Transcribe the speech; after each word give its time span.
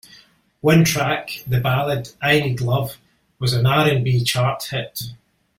One 0.61 0.83
track, 0.83 1.43
the 1.45 1.59
ballad 1.59 2.09
"I 2.23 2.39
Need 2.39 2.59
Love" 2.59 2.97
was 3.37 3.53
an 3.53 3.67
R 3.67 3.87
and 3.87 4.03
B 4.03 4.23
chart 4.23 4.63
hit. 4.63 4.99